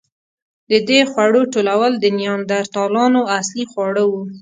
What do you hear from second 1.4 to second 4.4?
ټولول د نیاندرتالانو اصلي خواړه وو.